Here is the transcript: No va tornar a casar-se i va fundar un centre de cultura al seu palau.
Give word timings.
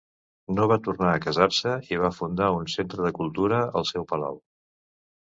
No 0.59 0.63
va 0.71 0.77
tornar 0.87 1.11
a 1.17 1.19
casar-se 1.25 1.75
i 1.93 2.01
va 2.05 2.13
fundar 2.21 2.49
un 2.57 2.67
centre 2.79 3.09
de 3.09 3.15
cultura 3.23 3.65
al 3.83 3.91
seu 3.95 4.13
palau. 4.15 4.47